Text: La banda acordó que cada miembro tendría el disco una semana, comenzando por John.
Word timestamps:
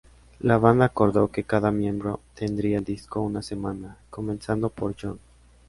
La 0.39 0.57
banda 0.57 0.85
acordó 0.85 1.27
que 1.27 1.43
cada 1.43 1.69
miembro 1.71 2.21
tendría 2.33 2.79
el 2.79 2.83
disco 2.83 3.21
una 3.21 3.43
semana, 3.43 3.97
comenzando 4.09 4.69
por 4.71 4.95
John. 4.99 5.19